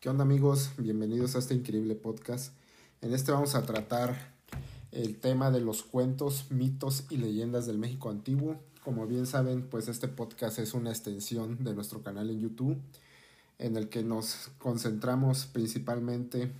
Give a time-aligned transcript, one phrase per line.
[0.00, 0.70] ¿Qué onda amigos?
[0.78, 2.54] Bienvenidos a este increíble podcast.
[3.00, 4.32] En este vamos a tratar
[4.92, 8.60] el tema de los cuentos, mitos y leyendas del México antiguo.
[8.84, 12.78] Como bien saben, pues este podcast es una extensión de nuestro canal en YouTube,
[13.58, 16.52] en el que nos concentramos principalmente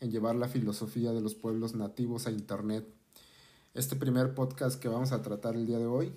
[0.00, 2.84] en llevar la filosofía de los pueblos nativos a Internet.
[3.74, 6.12] Este primer podcast que vamos a tratar el día de hoy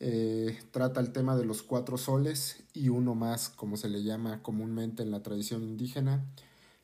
[0.00, 4.42] eh, trata el tema de los cuatro soles y uno más, como se le llama
[4.42, 6.24] comúnmente en la tradición indígena,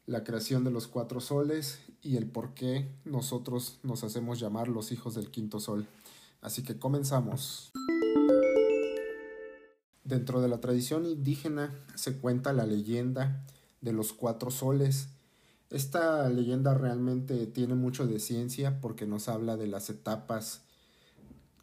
[0.06, 4.92] la creación de los cuatro soles y el por qué nosotros nos hacemos llamar los
[4.92, 5.86] hijos del quinto sol.
[6.40, 7.70] Así que comenzamos.
[10.04, 13.44] Dentro de la tradición indígena se cuenta la leyenda
[13.80, 15.08] de los cuatro soles.
[15.68, 20.62] Esta leyenda realmente tiene mucho de ciencia porque nos habla de las etapas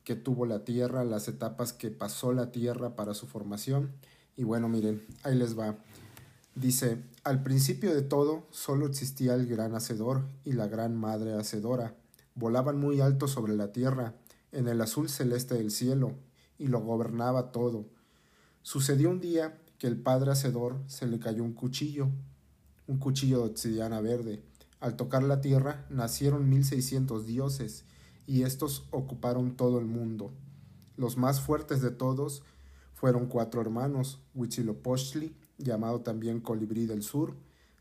[0.08, 3.92] que tuvo la Tierra, las etapas que pasó la Tierra para su formación.
[4.38, 5.76] Y bueno, miren, ahí les va.
[6.56, 11.94] Dice, al principio de todo solo existía el gran hacedor y la gran madre hacedora.
[12.36, 14.14] Volaban muy alto sobre la tierra,
[14.54, 16.14] en el azul celeste del cielo,
[16.58, 17.90] y lo gobernaba todo.
[18.62, 22.08] Sucedió un día que el padre hacedor se le cayó un cuchillo,
[22.88, 24.42] un cuchillo de obsidiana verde.
[24.80, 27.84] Al tocar la tierra nacieron mil seiscientos dioses,
[28.28, 30.31] y estos ocuparon todo el mundo.
[30.97, 32.44] Los más fuertes de todos
[32.94, 37.36] fueron cuatro hermanos, Huitzilopochtli, llamado también Colibrí del Sur,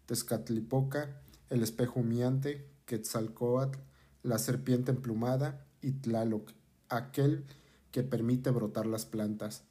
[0.07, 3.79] Tezcatlipoca, el espejo humeante, Quetzalcoatl,
[4.23, 6.53] la serpiente emplumada y Tlaloc,
[6.89, 7.45] aquel
[7.91, 9.65] que permite brotar las plantas.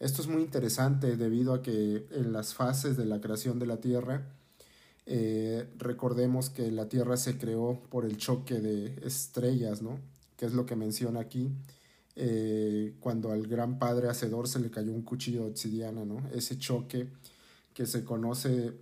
[0.00, 3.80] Esto es muy interesante debido a que en las fases de la creación de la
[3.80, 4.26] Tierra,
[5.06, 9.98] eh, recordemos que la Tierra se creó por el choque de estrellas, ¿no?
[10.36, 11.50] Que es lo que menciona aquí,
[12.16, 16.22] eh, cuando al gran padre hacedor se le cayó un cuchillo de obsidiana, ¿no?
[16.32, 17.08] Ese choque
[17.72, 18.72] que se conoce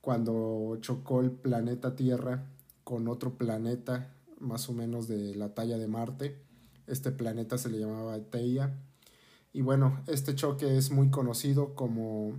[0.00, 2.46] cuando chocó el planeta Tierra
[2.84, 6.36] con otro planeta más o menos de la talla de Marte.
[6.86, 8.78] Este planeta se le llamaba Teia.
[9.52, 12.34] Y bueno, este choque es muy conocido como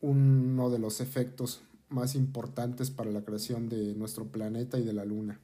[0.00, 5.04] uno de los efectos más importantes para la creación de nuestro planeta y de la
[5.04, 5.40] Luna.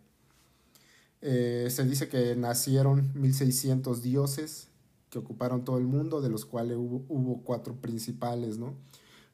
[1.22, 4.68] Eh, se dice que nacieron 1600 dioses
[5.08, 8.74] que ocuparon todo el mundo, de los cuales hubo, cuatro principales, ¿no?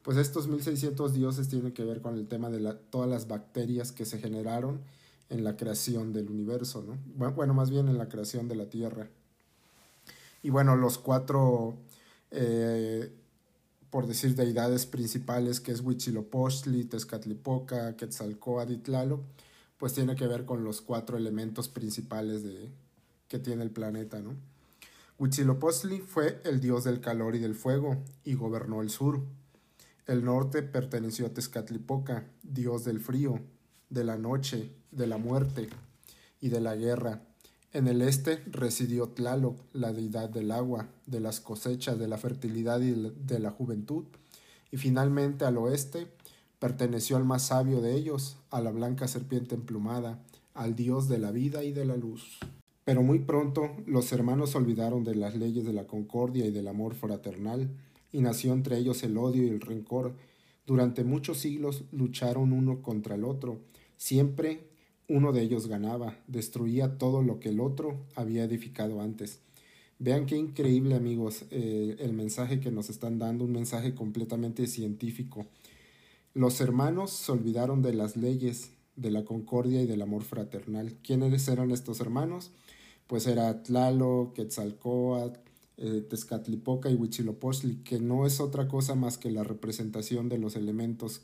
[0.02, 4.04] Pues estos 1600 dioses tienen que ver con el tema de todas las bacterias que
[4.04, 4.80] se generaron
[5.30, 6.98] en la creación del universo, ¿no?
[7.30, 9.08] Bueno, más bien en la creación de la Tierra.
[10.42, 11.76] Y bueno, los cuatro,
[12.32, 13.12] eh,
[13.90, 18.78] por decir, deidades principales, que es Huitzilopochtli, Tezcatlipoca, Quetzalcóatl y
[19.78, 22.70] pues tiene que ver con los cuatro elementos principales de,
[23.28, 24.34] que tiene el planeta, ¿no?
[25.18, 29.22] Huitzilopochtli fue el dios del calor y del fuego y gobernó el sur.
[30.06, 33.40] El norte perteneció a Tezcatlipoca, dios del frío,
[33.90, 35.68] de la noche, de la muerte
[36.40, 37.22] y de la guerra.
[37.72, 42.80] En el este residió Tlaloc, la deidad del agua, de las cosechas, de la fertilidad
[42.80, 44.04] y de la juventud.
[44.70, 46.06] Y finalmente al oeste
[46.58, 50.22] Perteneció al más sabio de ellos, a la blanca serpiente emplumada,
[50.54, 52.38] al Dios de la vida y de la luz.
[52.84, 56.94] Pero muy pronto los hermanos olvidaron de las leyes de la concordia y del amor
[56.94, 57.70] fraternal,
[58.12, 60.14] y nació entre ellos el odio y el rencor.
[60.66, 63.60] Durante muchos siglos lucharon uno contra el otro.
[63.96, 64.68] Siempre
[65.08, 69.40] uno de ellos ganaba, destruía todo lo que el otro había edificado antes.
[69.98, 75.46] Vean qué increíble amigos eh, el mensaje que nos están dando, un mensaje completamente científico.
[76.38, 80.94] Los hermanos se olvidaron de las leyes, de la concordia y del amor fraternal.
[81.02, 82.52] ¿Quiénes eran estos hermanos?
[83.08, 85.40] Pues era Tlaloc, Quetzalcoatl,
[85.78, 90.54] eh, Tezcatlipoca y Huitzilopochtli, que no es otra cosa más que la representación de los
[90.54, 91.22] elementos,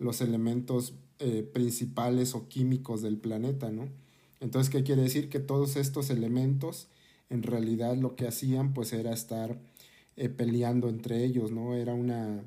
[0.00, 3.90] los elementos eh, principales o químicos del planeta, ¿no?
[4.40, 5.28] Entonces, ¿qué quiere decir?
[5.28, 6.88] Que todos estos elementos,
[7.30, 9.60] en realidad lo que hacían, pues era estar
[10.16, 11.76] eh, peleando entre ellos, ¿no?
[11.76, 12.42] Era una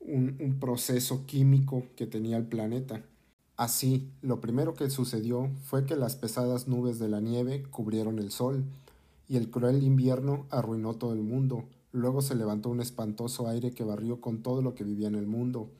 [0.00, 3.04] un, proceso químico que tenía el planeta.
[3.56, 8.30] Así, lo primero que sucedió fue que las pesadas nubes de la nieve cubrieron el
[8.30, 8.64] sol,
[9.28, 11.68] y el cruel invierno arruinó todo el mundo.
[11.92, 15.26] Luego se levantó un espantoso aire que barrió con todo lo que vivía en el
[15.26, 15.70] mundo.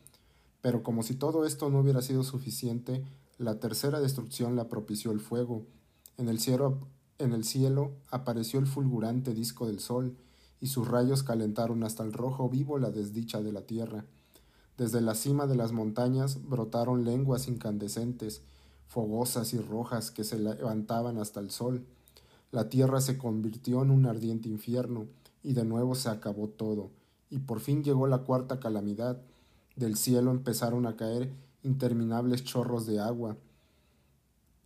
[0.60, 3.04] Pero como si todo esto no hubiera sido suficiente,
[3.38, 5.64] la tercera destrucción la propició el fuego.
[6.16, 10.16] En el cielo, apareció el fulgurante disco del sol,
[10.60, 14.04] y sus rayos calentaron hasta el rojo vivo la desdicha de la tierra.
[14.76, 18.42] Desde la cima de las montañas brotaron lenguas incandescentes,
[18.86, 21.84] fogosas y rojas que se levantaban hasta el sol.
[22.52, 25.06] La tierra se convirtió en un ardiente infierno,
[25.42, 26.90] y de nuevo se acabó todo,
[27.30, 29.20] y por fin llegó la cuarta calamidad.
[29.76, 31.32] Del cielo empezaron a caer
[31.62, 33.36] interminables chorros de agua.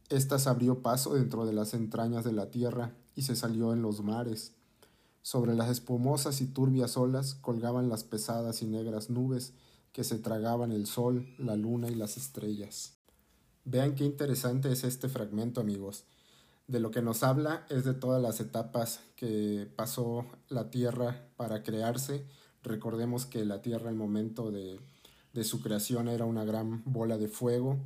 [0.09, 4.03] Estas abrió paso dentro de las entrañas de la tierra y se salió en los
[4.03, 4.53] mares.
[5.23, 9.55] Sobre las espumosas y turbias olas colgaban las pesadas y negras nubes
[9.93, 12.95] que se tragaban el sol, la luna y las estrellas.
[13.65, 16.05] Vean qué interesante es este fragmento, amigos.
[16.67, 21.63] De lo que nos habla es de todas las etapas que pasó la Tierra para
[21.63, 22.25] crearse.
[22.63, 24.81] Recordemos que la Tierra al momento de,
[25.33, 27.79] de su creación era una gran bola de fuego.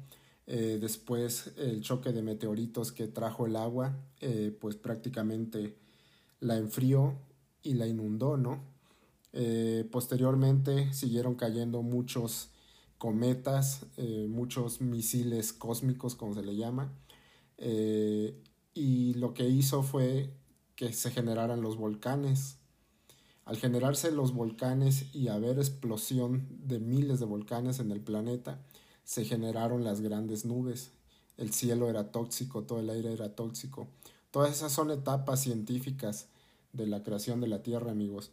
[0.46, 5.76] Eh, después el choque de meteoritos que trajo el agua, eh, pues prácticamente
[6.40, 7.18] la enfrió
[7.62, 8.60] y la inundó, ¿no?
[9.32, 12.50] Eh, posteriormente siguieron cayendo muchos
[12.98, 13.86] cometas,
[14.28, 16.94] muchos misiles cósmicos, como se le llama,
[17.58, 20.32] y lo que hizo fue
[20.76, 22.58] que se generaran los volcanes.
[23.46, 28.60] Al generarse los volcanes y haber explosión de miles de volcanes en el planeta,
[29.04, 30.90] se generaron las grandes nubes.
[31.36, 33.88] El cielo era tóxico, todo el aire era tóxico.
[34.36, 36.28] Todas esas son etapas científicas
[36.74, 38.32] de la creación de la Tierra, amigos.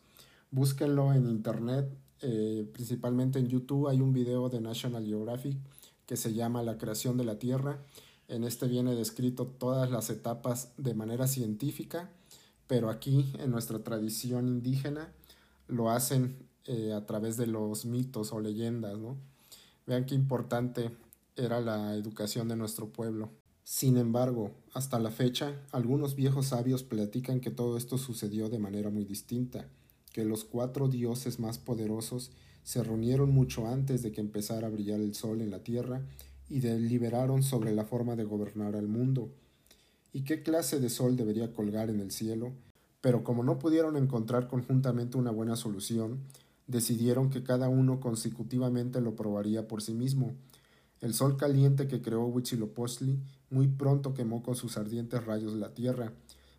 [0.51, 1.89] Búsquenlo en internet,
[2.19, 3.88] eh, principalmente en YouTube.
[3.88, 5.57] Hay un video de National Geographic
[6.05, 7.79] que se llama La creación de la Tierra.
[8.27, 12.09] En este viene descrito todas las etapas de manera científica,
[12.67, 15.13] pero aquí en nuestra tradición indígena
[15.69, 19.15] lo hacen eh, a través de los mitos o leyendas, ¿no?
[19.88, 20.91] Vean qué importante
[21.38, 23.29] era la educación de nuestro pueblo.
[23.63, 28.89] Sin embargo, hasta la fecha, algunos viejos sabios platican que todo esto sucedió de manera
[28.89, 29.68] muy distinta,
[30.12, 32.31] que los cuatro dioses más poderosos
[32.63, 36.01] se reunieron mucho antes de que empezara a brillar el sol en la tierra
[36.50, 39.31] y deliberaron sobre la forma de gobernar al mundo
[40.13, 42.54] y qué clase de sol debería colgar en el cielo,
[43.01, 46.19] pero como no pudieron encontrar conjuntamente una buena solución,
[46.68, 50.36] decidieron que cada uno consecutivamente lo probaría por sí mismo.
[51.01, 53.19] El sol caliente que creó Huitzilopochtli
[53.53, 56.11] muy pronto quemó con sus ardientes rayos la tierra,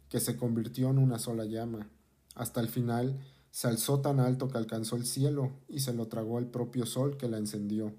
[0.08, 1.88] que se convirtió en una sola llama.
[2.36, 3.18] Hasta el final
[3.50, 7.16] se alzó tan alto que alcanzó el cielo y se lo tragó el propio sol
[7.16, 7.92] que la encendió.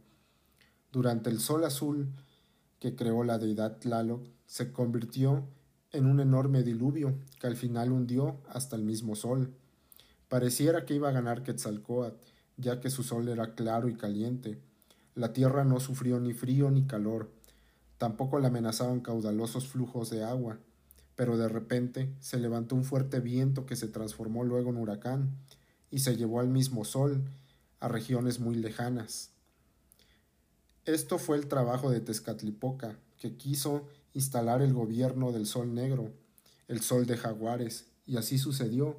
[0.93, 2.07] Durante el sol azul
[2.79, 5.43] que creó la deidad Tlaloc, se convirtió
[5.91, 9.53] en un enorme diluvio que al final hundió hasta el mismo sol.
[10.29, 12.15] Pareciera que iba a ganar Quetzalcoatl,
[12.57, 14.57] ya que su sol era claro y caliente.
[15.15, 17.34] La tierra no sufrió ni frío ni calor,
[17.97, 20.59] tampoco la amenazaban caudalosos flujos de agua,
[21.15, 25.37] pero de repente se levantó un fuerte viento que se transformó luego en huracán
[25.91, 27.23] y se llevó al mismo sol
[27.79, 29.31] a regiones muy lejanas.
[30.85, 36.11] Esto fue el trabajo de Tezcatlipoca, que quiso instalar el gobierno del Sol Negro,
[36.67, 38.97] el Sol de Jaguares, y así sucedió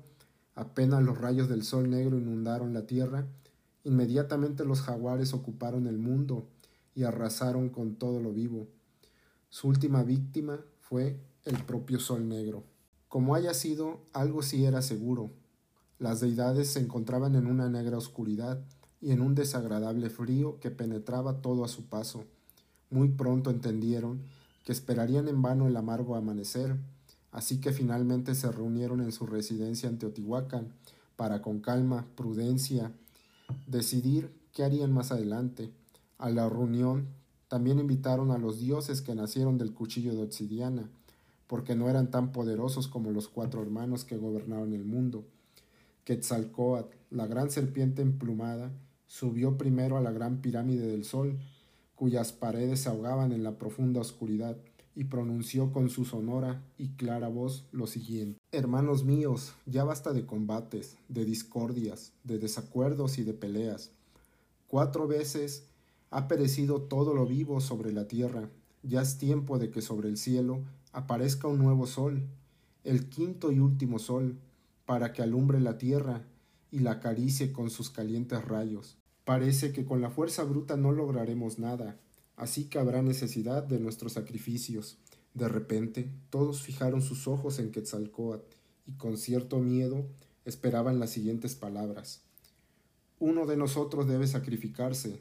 [0.56, 3.26] Apenas los rayos del sol negro inundaron la tierra,
[3.84, 6.48] inmediatamente los jaguares ocuparon el mundo
[6.94, 8.66] y arrasaron con todo lo vivo.
[9.56, 12.64] Su última víctima fue el propio sol negro.
[13.08, 15.30] Como haya sido, algo sí era seguro.
[15.98, 18.62] Las deidades se encontraban en una negra oscuridad
[19.00, 22.24] y en un desagradable frío que penetraba todo a su paso.
[22.90, 24.20] Muy pronto entendieron
[24.62, 26.76] que esperarían en vano el amargo amanecer,
[27.32, 30.74] así que finalmente se reunieron en su residencia en Teotihuacán
[31.16, 32.92] para con calma, prudencia,
[33.66, 35.72] decidir qué harían más adelante.
[36.18, 37.08] A la reunión
[37.48, 40.90] también invitaron a los dioses que nacieron del cuchillo de obsidiana,
[41.46, 45.24] porque no eran tan poderosos como los cuatro hermanos que gobernaron el mundo.
[46.04, 48.72] Quetzalcoatl, la gran serpiente emplumada,
[49.06, 51.38] subió primero a la gran pirámide del sol,
[51.94, 54.56] cuyas paredes se ahogaban en la profunda oscuridad
[54.96, 58.38] y pronunció con su sonora y clara voz lo siguiente.
[58.50, 63.90] Hermanos míos, ya basta de combates, de discordias, de desacuerdos y de peleas.
[64.66, 65.68] Cuatro veces
[66.10, 68.50] ha perecido todo lo vivo sobre la tierra,
[68.82, 72.26] ya es tiempo de que sobre el cielo aparezca un nuevo sol,
[72.84, 74.38] el quinto y último sol,
[74.86, 76.24] para que alumbre la tierra
[76.70, 78.96] y la acaricie con sus calientes rayos.
[79.24, 81.98] Parece que con la fuerza bruta no lograremos nada,
[82.36, 84.98] así que habrá necesidad de nuestros sacrificios.
[85.34, 88.54] De repente, todos fijaron sus ojos en Quetzalcoatl
[88.86, 90.06] y con cierto miedo
[90.44, 92.22] esperaban las siguientes palabras.
[93.18, 95.20] Uno de nosotros debe sacrificarse,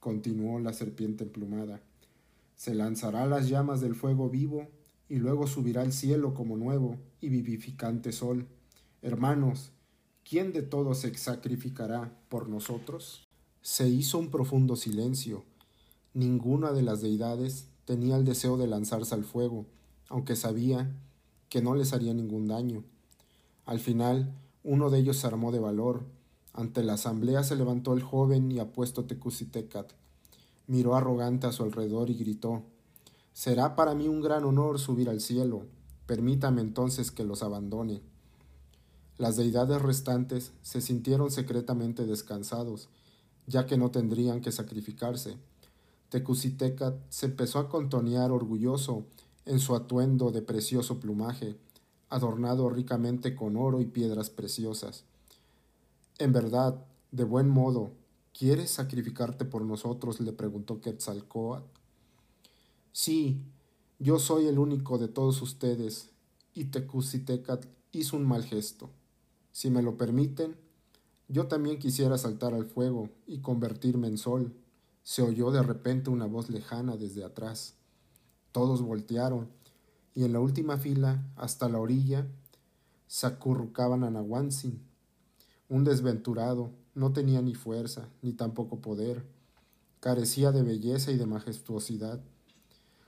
[0.00, 1.80] continuó la serpiente emplumada.
[2.56, 4.68] Se lanzará las llamas del fuego vivo
[5.08, 8.46] y luego subirá al cielo como nuevo y vivificante sol.
[9.02, 9.72] Hermanos,
[10.28, 13.28] ¿quién de todos se sacrificará por nosotros?
[13.62, 15.44] Se hizo un profundo silencio
[16.18, 19.66] Ninguna de las deidades tenía el deseo de lanzarse al fuego,
[20.08, 20.90] aunque sabía
[21.48, 22.82] que no les haría ningún daño.
[23.66, 26.06] Al final, uno de ellos se armó de valor
[26.52, 29.92] Ante la asamblea se levantó el joven y apuesto Tecusitecat.
[30.66, 32.62] Miró arrogante a su alrededor y gritó
[33.32, 35.66] Será para mí un gran honor subir al cielo.
[36.06, 38.02] Permítame entonces que los abandone.
[39.16, 42.88] Las deidades restantes se sintieron secretamente descansados,
[43.46, 45.36] ya que no tendrían que sacrificarse.
[46.08, 49.04] Tecusitecat se empezó a contonear orgulloso
[49.44, 51.56] en su atuendo de precioso plumaje,
[52.08, 55.04] adornado ricamente con oro y piedras preciosas.
[56.18, 57.92] En verdad, de buen modo,
[58.36, 60.18] ¿quieres sacrificarte por nosotros?
[60.20, 61.64] le preguntó Quetzalcoatl.
[62.90, 63.40] Sí,
[64.00, 66.10] yo soy el único de todos ustedes,
[66.54, 68.90] y Tecusitecat hizo un mal gesto.
[69.52, 70.56] Si me lo permiten,
[71.28, 74.52] yo también quisiera saltar al fuego y convertirme en sol.
[75.04, 77.74] Se oyó de repente una voz lejana desde atrás.
[78.50, 79.48] Todos voltearon,
[80.16, 82.26] y en la última fila, hasta la orilla,
[83.06, 84.87] se acurrucaban a Nahuanzin.
[85.68, 89.24] Un desventurado, no tenía ni fuerza, ni tampoco poder,
[90.00, 92.20] carecía de belleza y de majestuosidad.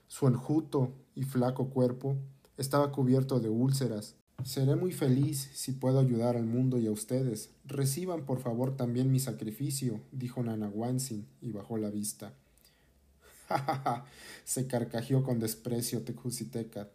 [0.07, 2.17] Su enjuto y flaco cuerpo
[2.57, 4.15] estaba cubierto de úlceras.
[4.43, 7.49] Seré muy feliz si puedo ayudar al mundo y a ustedes.
[7.65, 12.33] Reciban por favor también mi sacrificio, dijo Nanahuanzin y bajó la vista.
[14.43, 16.89] se carcajeó con desprecio Tecusiteca.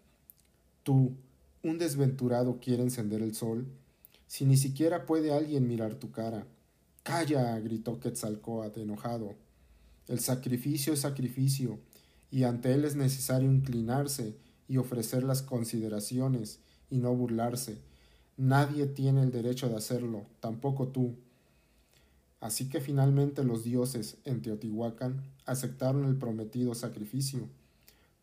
[0.83, 1.17] Tú,
[1.63, 3.67] un desventurado, quiere encender el sol,
[4.27, 6.47] si ni siquiera puede alguien mirar tu cara.
[7.03, 9.35] Calla, gritó Quetzalcoatl enojado.
[10.09, 11.79] El sacrificio es sacrificio,
[12.31, 14.37] y ante él es necesario inclinarse
[14.69, 17.79] y ofrecer las consideraciones y no burlarse.
[18.37, 21.15] Nadie tiene el derecho de hacerlo, tampoco tú.
[22.41, 27.49] Así que finalmente los dioses en Teotihuacán aceptaron el prometido sacrificio.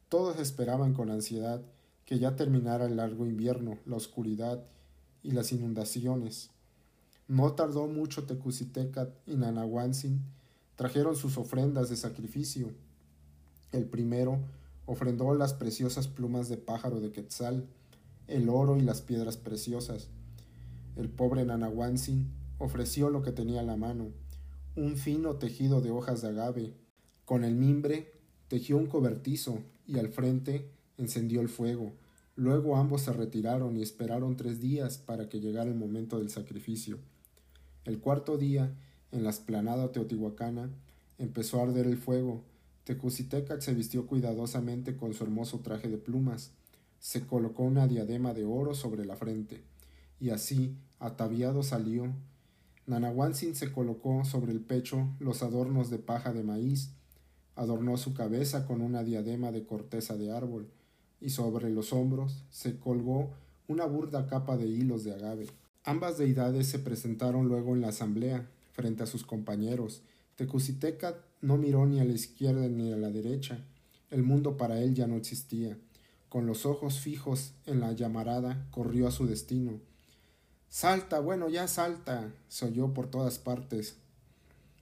[0.10, 1.62] Todos esperaban con ansiedad
[2.05, 4.63] que ya terminara el largo invierno, la oscuridad
[5.24, 6.51] y las inundaciones.
[7.27, 10.22] No tardó mucho Tecusitecat y Nanahuanzin
[10.75, 12.72] trajeron sus ofrendas de sacrificio.
[13.72, 14.39] El primero
[14.86, 17.65] ofrendó las preciosas plumas de pájaro de Quetzal,
[18.27, 20.10] el oro y las piedras preciosas.
[20.96, 24.12] El pobre Nanahuanzin ofreció lo que tenía a la mano,
[24.75, 26.74] un fino tejido de hojas de agave.
[27.25, 28.12] Con el mimbre
[28.48, 31.94] tejió un cobertizo y al frente encendió el fuego.
[32.35, 36.97] Luego ambos se retiraron y esperaron tres días para que llegara el momento del sacrificio.
[37.85, 38.73] El cuarto día,
[39.11, 40.71] en la esplanada teotihuacana,
[41.19, 42.43] empezó a arder el fuego.
[42.85, 46.51] Tecusitecac se vistió cuidadosamente con su hermoso traje de plumas,
[46.99, 49.61] se colocó una diadema de oro sobre la frente,
[50.19, 52.11] y así, ataviado salió.
[52.87, 56.91] Nanahuanzin se colocó sobre el pecho los adornos de paja de maíz,
[57.55, 60.67] adornó su cabeza con una diadema de corteza de árbol,
[61.24, 63.32] y sobre los hombros se colgó
[63.68, 65.48] una burda capa de hilos de agave.
[65.84, 70.01] Ambas deidades se presentaron luego en la asamblea, frente a sus compañeros.
[70.36, 73.63] Tecusiteca no miró ni a la izquierda ni a la derecha.
[74.10, 75.77] El mundo para él ya no existía
[76.34, 79.80] con los ojos fijos en la llamarada, corrió a su destino.
[80.68, 83.98] Salta, bueno, ya salta, se oyó por todas partes.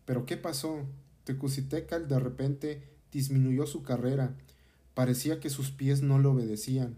[0.05, 0.85] Pero ¿qué pasó?
[1.25, 4.33] Tecusitecal de repente disminuyó su carrera.
[4.93, 6.97] Parecía que sus pies no le obedecían.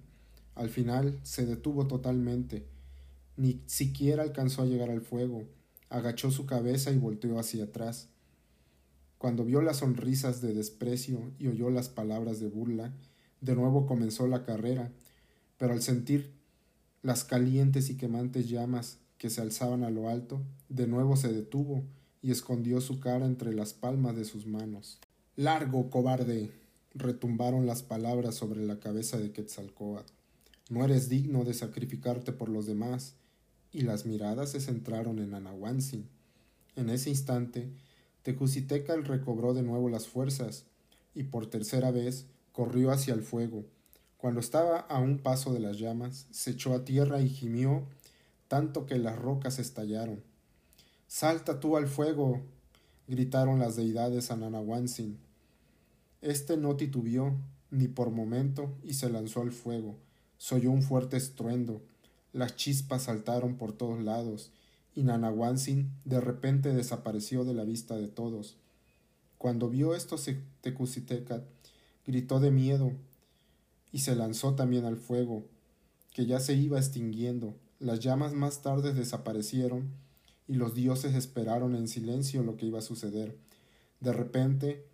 [0.55, 2.65] Al final se detuvo totalmente.
[3.37, 5.43] Ni siquiera alcanzó a llegar al fuego.
[5.89, 8.09] Agachó su cabeza y volteó hacia atrás.
[9.17, 12.93] Cuando vio las sonrisas de desprecio y oyó las palabras de burla,
[13.41, 14.91] de nuevo comenzó la carrera,
[15.57, 16.33] pero al sentir
[17.01, 21.83] las calientes y quemantes llamas que se alzaban a lo alto, de nuevo se detuvo
[22.21, 24.99] y escondió su cara entre las palmas de sus manos.
[25.35, 26.51] Largo, cobarde.
[26.93, 30.11] Retumbaron las palabras sobre la cabeza de Quetzalcoatl.
[30.69, 33.15] No eres digno de sacrificarte por los demás.
[33.71, 36.07] Y las miradas se centraron en Anahuanzin.
[36.75, 37.71] En ese instante,
[38.21, 40.65] Tecusitecal recobró de nuevo las fuerzas,
[41.15, 43.65] y por tercera vez corrió hacia el fuego.
[44.17, 47.83] Cuando estaba a un paso de las llamas, se echó a tierra y gimió
[48.47, 50.23] tanto que las rocas estallaron.
[51.07, 52.41] Salta tú al fuego.
[53.07, 55.17] gritaron las deidades a Nanahuanzin.
[56.23, 57.35] Este no titubió
[57.69, 59.97] ni por momento y se lanzó al fuego.
[60.37, 61.81] Se oyó un fuerte estruendo.
[62.31, 64.53] Las chispas saltaron por todos lados
[64.95, 68.55] y Nanahuanzin de repente desapareció de la vista de todos.
[69.37, 70.15] Cuando vio esto
[70.61, 71.43] Tecusitecat
[72.07, 72.93] gritó de miedo
[73.91, 75.43] y se lanzó también al fuego,
[76.13, 77.53] que ya se iba extinguiendo.
[77.79, 79.91] Las llamas más tarde desaparecieron
[80.47, 83.37] y los dioses esperaron en silencio lo que iba a suceder.
[83.99, 84.85] De repente,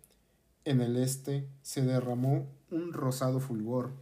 [0.64, 3.92] en el este se derramó un rosado fulgor.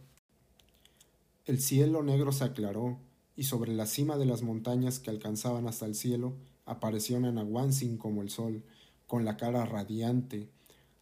[1.45, 2.99] El cielo negro se aclaró,
[3.35, 6.33] y sobre la cima de las montañas que alcanzaban hasta el cielo
[6.65, 8.63] apareció Nanahuansin como el sol,
[9.07, 10.49] con la cara radiante.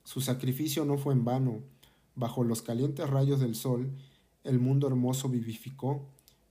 [0.04, 1.64] Su sacrificio no fue en vano.
[2.16, 3.92] Bajo los calientes rayos del sol,
[4.44, 6.06] el mundo hermoso vivificó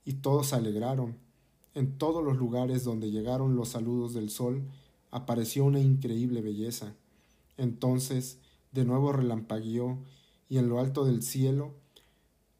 [0.05, 1.15] y todos se alegraron.
[1.73, 4.63] En todos los lugares donde llegaron los saludos del sol,
[5.09, 6.93] apareció una increíble belleza.
[7.57, 8.39] Entonces,
[8.77, 9.97] de nuevo relampagueó,
[10.47, 11.73] y en lo alto del cielo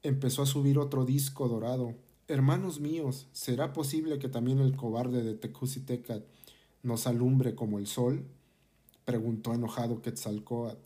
[0.01, 1.93] empezó a subir otro disco dorado.
[2.27, 6.23] Hermanos míos, ¿será posible que también el cobarde de Tecusitecat
[6.81, 8.25] nos alumbre como el sol?
[9.05, 10.79] preguntó enojado Quetzalcoatl.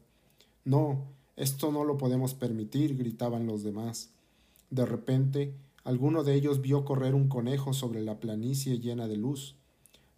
[0.65, 1.05] No,
[1.37, 4.09] esto no lo podemos permitir, gritaban los demás.
[4.69, 9.55] De repente, alguno de ellos vio correr un conejo sobre la planicie llena de luz.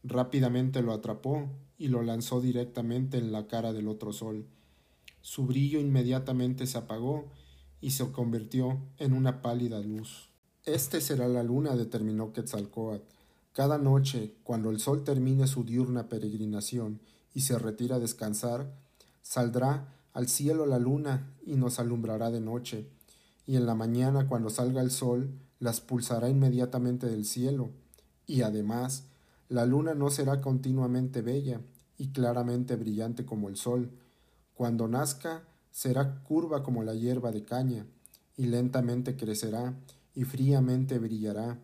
[0.04, 4.48] Rápidamente lo atrapó y lo lanzó directamente en la cara del otro sol.
[5.24, 7.32] Su brillo inmediatamente se apagó
[7.80, 10.30] y se convirtió en una pálida luz.
[10.66, 13.06] Este será la luna, determinó Quetzalcoatl.
[13.54, 17.00] Cada noche, cuando el sol termine su diurna peregrinación
[17.34, 18.76] y se retira a descansar,
[19.22, 22.90] saldrá al cielo la luna y nos alumbrará de noche,
[23.48, 27.72] y en la mañana, cuando salga el sol, las pulsará inmediatamente del cielo,
[28.28, 29.06] y además
[29.48, 31.62] la luna no será continuamente bella
[31.98, 33.90] y claramente brillante como el sol.
[34.56, 37.86] Cuando nazca, será curva como la hierba de caña,
[38.38, 39.74] y lentamente crecerá
[40.16, 41.60] y fríamente brillará.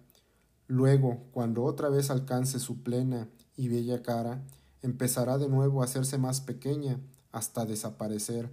[0.68, 3.28] Luego, cuando otra vez alcance su plena
[3.58, 4.44] y bella cara,
[4.82, 7.00] empezará de nuevo a hacerse más pequeña
[7.32, 8.50] hasta desaparecer,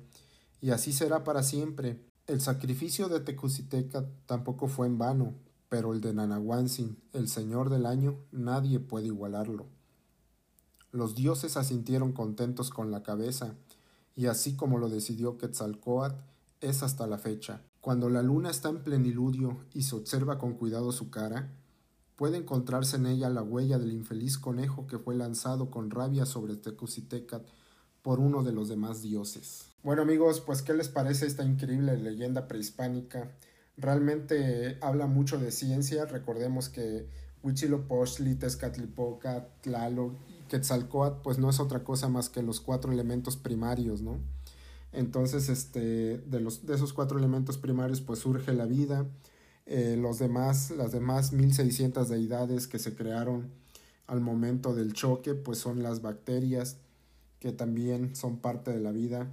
[0.61, 2.01] y así será para siempre.
[2.27, 5.35] El sacrificio de Tecusiteca tampoco fue en vano,
[5.69, 9.67] pero el de Nanahuansin, el señor del año, nadie puede igualarlo.
[10.93, 13.55] Los dioses asintieron contentos con la cabeza,
[14.17, 16.17] y así como lo decidió Quetzalcoatl,
[16.61, 17.63] es hasta la fecha.
[17.81, 21.53] Cuando la luna está en pleniludio y se observa con cuidado su cara,
[22.17, 26.57] puede encontrarse en ella la huella del infeliz conejo que fue lanzado con rabia sobre
[26.57, 27.47] Tecusitecat
[28.03, 29.67] por uno de los demás dioses.
[29.85, 33.31] Bueno amigos, pues ¿qué les parece esta increíble leyenda prehispánica?
[33.77, 36.07] realmente habla mucho de ciencia.
[36.07, 37.09] Recordemos que
[37.43, 40.15] Huitzilopochtli, Tezcatlipoca, Tlaloc
[40.49, 44.19] Quetzalcoatl, pues no es otra cosa más que los cuatro elementos primarios, ¿no?
[44.93, 49.07] Entonces, este, de, los, de esos cuatro elementos primarios, pues surge la vida.
[49.67, 53.51] Eh, los demás, las demás 1600 deidades que se crearon
[54.07, 56.79] al momento del choque, pues son las bacterias,
[57.41, 59.29] que también son parte de la vida,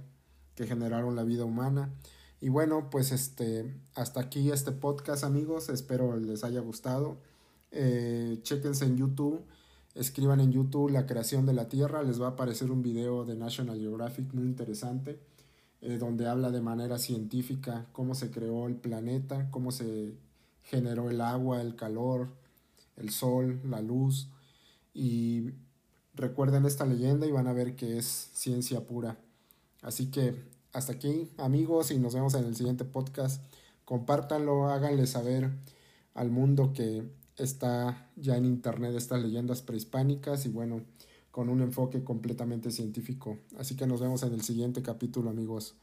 [0.56, 1.94] que generaron la vida humana.
[2.40, 7.18] Y bueno, pues este, hasta aquí este podcast amigos, espero les haya gustado.
[7.76, 9.42] Eh, chequense en YouTube,
[9.96, 13.34] escriban en YouTube la creación de la Tierra, les va a aparecer un video de
[13.34, 15.18] National Geographic muy interesante,
[15.80, 20.14] eh, donde habla de manera científica cómo se creó el planeta, cómo se
[20.62, 22.28] generó el agua, el calor,
[22.96, 24.28] el sol, la luz.
[24.94, 25.50] Y
[26.14, 29.18] recuerden esta leyenda y van a ver que es ciencia pura.
[29.82, 30.36] Así que
[30.72, 33.42] hasta aquí, amigos, y nos vemos en el siguiente podcast.
[33.84, 35.50] Compártanlo, háganle saber
[36.14, 37.02] al mundo que
[37.36, 40.82] está ya en internet estas leyendas prehispánicas y bueno,
[41.30, 43.38] con un enfoque completamente científico.
[43.58, 45.74] Así que nos vemos en el siguiente capítulo, amigos.